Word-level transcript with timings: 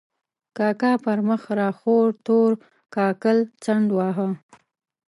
کاکا 0.57 0.91
پر 1.03 1.19
مخ 1.27 1.43
را 1.57 1.69
خور 1.79 2.07
تور 2.25 2.51
کاکل 2.95 3.37
څنډ 3.63 3.87
واهه. 3.97 4.27